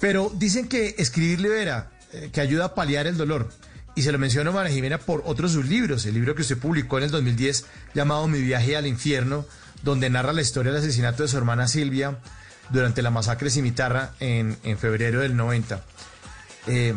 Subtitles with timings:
[0.00, 3.50] Pero dicen que escribir libera, eh, que ayuda a paliar el dolor.
[3.94, 6.06] Y se lo menciono María Jimena por otros sus libros.
[6.06, 9.44] El libro que usted publicó en el 2010 llamado Mi viaje al infierno,
[9.82, 12.18] donde narra la historia del asesinato de su hermana Silvia
[12.70, 15.84] durante la masacre de Cimitarra en, en febrero del 90.
[16.66, 16.94] Eh,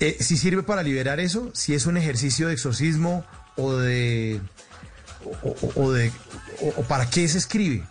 [0.00, 3.24] eh, si sirve para liberar eso, si es un ejercicio de exorcismo
[3.56, 4.40] o de
[5.74, 6.12] o, de
[6.76, 7.84] o, para qué se escribe.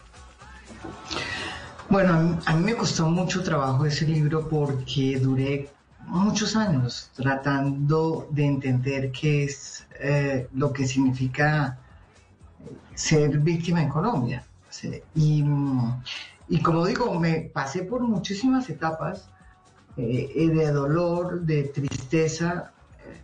[1.90, 5.70] Bueno, a mí, me costó mucho trabajo ese libro porque duré
[6.06, 11.80] muchos años tratando de entender qué es eh, lo que significa
[12.94, 14.46] ser víctima en Colombia.
[15.16, 15.46] Y,
[16.50, 19.30] y como digo, me pasé por muchísimas etapas
[19.96, 22.74] eh, de dolor, de tristeza,
[23.06, 23.22] eh,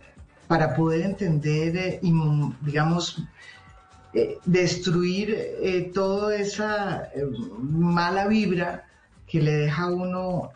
[0.48, 2.12] para poder entender y,
[2.62, 3.22] digamos,
[4.44, 7.08] destruir toda esa
[7.58, 8.84] mala vibra
[9.26, 10.52] que le deja a uno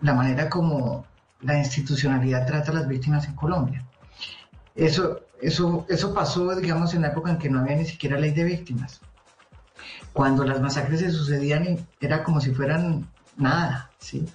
[0.00, 1.06] la manera como
[1.42, 3.84] la institucionalidad trata a las víctimas en Colombia.
[4.74, 8.32] Eso, eso, eso pasó, digamos, en la época en que no había ni siquiera ley
[8.32, 9.00] de víctimas.
[10.12, 14.26] Cuando las masacres se sucedían era como si fueran nada, ¿sí?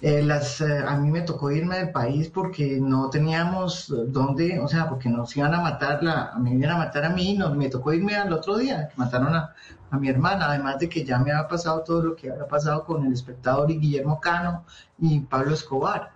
[0.00, 4.68] Eh, las, eh, a mí me tocó irme del país porque no teníamos dónde, o
[4.68, 7.68] sea, porque nos iban a matar, la, mí iban a matar a mí, no, me
[7.68, 9.54] tocó irme al otro día, mataron a,
[9.90, 12.84] a, mi hermana, además de que ya me había pasado todo lo que había pasado
[12.84, 14.64] con el espectador y Guillermo Cano
[14.98, 16.12] y Pablo Escobar.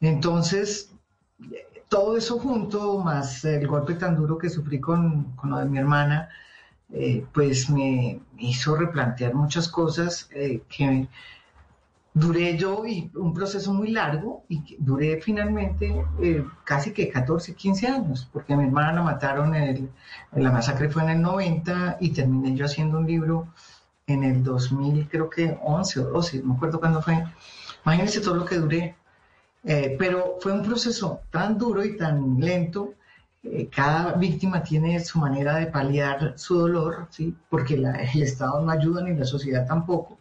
[0.00, 0.92] Entonces,
[1.88, 5.78] todo eso junto, más el golpe tan duro que sufrí con, con lo de mi
[5.78, 6.28] hermana,
[6.92, 10.62] eh, pues me hizo replantear muchas cosas que
[12.14, 17.86] duré yo y un proceso muy largo y duré finalmente eh, casi que 14, 15
[17.86, 19.90] años, porque mi hermana la mataron, en,
[20.32, 23.48] la masacre fue en el 90 y terminé yo haciendo un libro
[24.06, 27.24] en el 2000, creo que 11 o 12, no me acuerdo cuándo fue.
[27.84, 28.96] Imagínense todo lo que duré.
[29.64, 32.94] Eh, pero fue un proceso tan duro y tan lento.
[33.44, 37.34] Eh, cada víctima tiene su manera de paliar su dolor, ¿sí?
[37.48, 40.18] porque el Estado no ayuda ni la sociedad tampoco.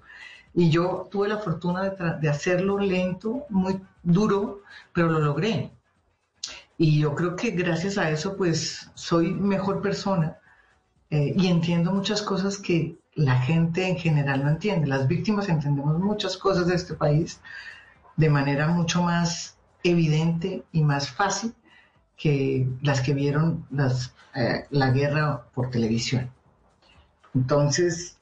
[0.53, 4.61] Y yo tuve la fortuna de, hacerlo lento, muy duro,
[4.93, 5.71] pero lo logré.
[6.77, 10.37] Y yo creo que gracias a eso, pues soy mejor persona
[11.09, 14.87] eh, y entiendo muchas cosas que la gente en general no entiende.
[14.87, 17.39] Las víctimas entendemos muchas cosas de este país
[18.17, 21.53] de manera mucho más evidente y más fácil
[22.17, 23.65] que las que vieron
[24.35, 26.29] eh, la guerra por televisión.
[27.33, 28.17] Entonces,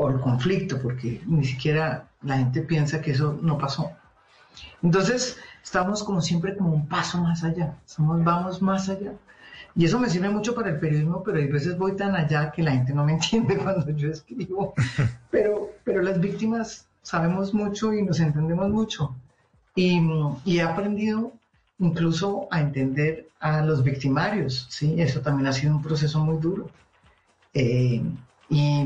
[0.00, 3.92] o el conflicto, porque ni siquiera la gente piensa que eso no pasó.
[4.82, 9.12] Entonces, estamos como siempre como un paso más allá, somos, vamos más allá.
[9.76, 12.62] Y eso me sirve mucho para el periodismo, pero hay veces voy tan allá que
[12.62, 14.74] la gente no me entiende cuando yo escribo.
[15.30, 19.14] Pero, pero las víctimas sabemos mucho y nos entendemos mucho.
[19.74, 20.00] Y,
[20.44, 21.32] y he aprendido
[21.78, 25.00] incluso a entender a los victimarios, ¿sí?
[25.00, 26.68] Eso también ha sido un proceso muy duro.
[27.54, 28.02] Eh,
[28.48, 28.84] y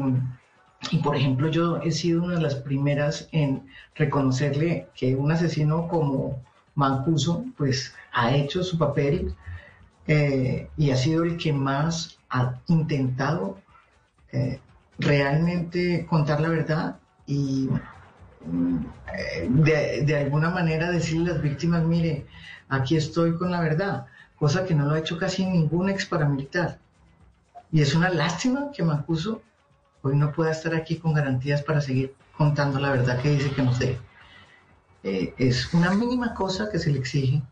[0.94, 3.66] y por ejemplo, yo he sido una de las primeras en
[3.96, 6.40] reconocerle que un asesino como
[6.76, 9.34] Mancuso, pues ha hecho su papel
[10.06, 13.58] eh, y ha sido el que más ha intentado
[14.30, 14.60] eh,
[15.00, 17.68] realmente contar la verdad y
[18.46, 18.76] mm,
[19.64, 22.24] de, de, alguna manera decirle a las víctimas, mire,
[22.68, 24.06] aquí estoy con la verdad,
[24.36, 26.78] cosa que no lo ha hecho casi ningún ex paramilitar.
[27.72, 29.42] Y es una lástima que Mancuso
[30.04, 33.62] hoy no pueda estar aquí con garantías para seguir contando la verdad que dice que
[33.62, 33.98] nos dé.
[35.02, 37.42] Eh, es una mínima cosa que se le exige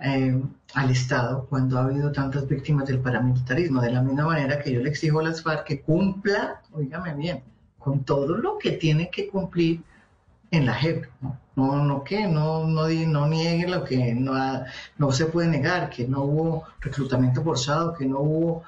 [0.00, 0.40] eh,
[0.74, 4.80] al Estado cuando ha habido tantas víctimas del paramilitarismo, de la misma manera que yo
[4.80, 7.42] le exijo a las FARC que cumpla, oígame bien,
[7.78, 9.82] con todo lo que tiene que cumplir
[10.52, 11.38] en la JEP, ¿no?
[11.54, 14.34] No, no no, no, no niegue lo que no,
[14.98, 18.62] no se puede negar, que no hubo reclutamiento forzado, que no hubo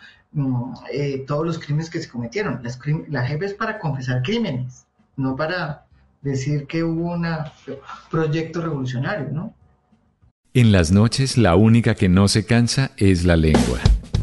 [0.93, 2.61] eh, todos los crímenes que se cometieron.
[3.09, 4.87] la JEP es para confesar crímenes,
[5.17, 5.85] no para
[6.23, 7.27] decir que hubo un
[8.11, 9.55] proyecto revolucionario, ¿no?
[10.55, 13.81] En las noches la única que no se cansa es la lengua.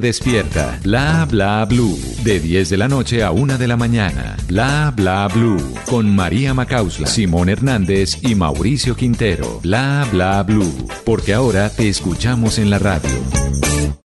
[0.00, 0.78] Despierta.
[0.82, 1.98] Bla bla blue.
[2.24, 4.36] De 10 de la noche a 1 de la mañana.
[4.48, 5.74] Bla bla blue.
[5.86, 9.60] Con María Macausla, Simón Hernández y Mauricio Quintero.
[9.62, 10.88] Bla bla blue.
[11.04, 14.01] Porque ahora te escuchamos en la radio.